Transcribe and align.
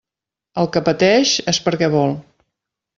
El 0.61 0.69
que 0.77 0.83
pateix, 0.89 1.35
és 1.55 1.63
perquè 1.69 1.93
vol. 2.01 2.21